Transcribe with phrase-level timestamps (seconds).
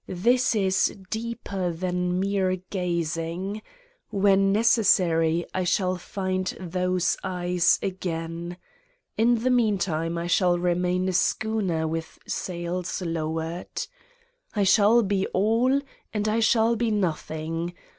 [0.07, 3.61] This is deeper than mere gazing.
[4.09, 8.57] When necessary I shall find those eyes again.
[9.15, 13.85] In the meantime I shall remain a schooner with sails lowered.
[14.55, 15.79] I shall be All
[16.11, 17.75] and I shall be Nothing.